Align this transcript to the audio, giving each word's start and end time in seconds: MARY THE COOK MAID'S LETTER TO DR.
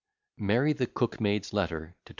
MARY 0.39 0.73
THE 0.73 0.87
COOK 0.87 1.21
MAID'S 1.21 1.53
LETTER 1.53 1.93
TO 2.05 2.09
DR. 2.09 2.09